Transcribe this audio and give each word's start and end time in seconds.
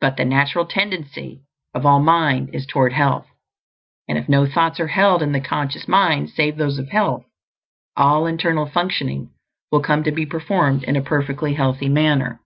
But 0.00 0.16
the 0.16 0.24
natural 0.24 0.64
tendency 0.64 1.42
of 1.74 1.84
all 1.84 2.00
mind 2.00 2.54
is 2.54 2.64
toward 2.64 2.94
health, 2.94 3.26
and 4.08 4.16
if 4.16 4.26
no 4.26 4.46
thoughts 4.46 4.80
are 4.80 4.86
held 4.86 5.22
in 5.22 5.32
the 5.32 5.42
conscious 5.42 5.86
mind 5.86 6.30
save 6.30 6.56
those 6.56 6.78
of 6.78 6.88
health, 6.88 7.26
all 7.94 8.24
internal 8.24 8.64
functioning 8.64 9.30
will 9.70 9.82
come 9.82 10.04
to 10.04 10.10
be 10.10 10.24
performed 10.24 10.84
in 10.84 10.96
a 10.96 11.02
perfectly 11.02 11.52
healthy 11.52 11.90
manner. 11.90 12.40